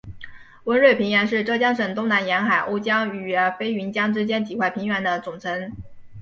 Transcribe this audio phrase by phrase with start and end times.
[0.63, 5.75] 温瑞平原是浙江省东南沿海瓯江和飞云江之间几块平原的总称。